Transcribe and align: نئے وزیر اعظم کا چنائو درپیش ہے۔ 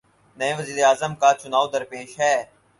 نئے 0.37 0.51
وزیر 0.57 0.77
اعظم 0.89 1.11
کا 1.21 1.29
چنائو 1.41 1.67
درپیش 1.73 2.09
ہے۔ 2.21 2.35